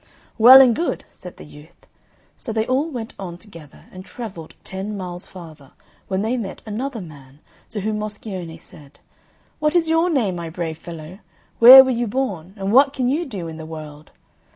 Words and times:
"Well 0.39 0.61
and 0.61 0.75
good!" 0.75 1.05
said 1.11 1.37
the 1.37 1.43
youth. 1.45 1.85
So 2.35 2.51
they 2.51 2.65
all 2.65 2.89
went 2.89 3.13
on 3.19 3.37
together 3.37 3.85
and 3.91 4.03
travelled 4.03 4.55
ten 4.63 4.97
miles 4.97 5.27
farther, 5.27 5.73
when 6.07 6.23
they 6.23 6.37
met 6.37 6.63
another 6.65 7.01
man, 7.01 7.37
to 7.69 7.81
whom 7.81 7.99
Moscione 7.99 8.57
said, 8.57 8.99
"What 9.59 9.75
is 9.75 9.89
your 9.89 10.09
name, 10.09 10.37
my 10.37 10.49
brave 10.49 10.79
fellow? 10.79 11.19
Where 11.59 11.83
were 11.83 11.91
you 11.91 12.07
born? 12.07 12.55
And 12.57 12.71
what 12.73 12.93
can 12.93 13.09
you 13.09 13.27
do 13.27 13.47
in 13.47 13.57
the 13.57 13.65
world?" 13.67 14.09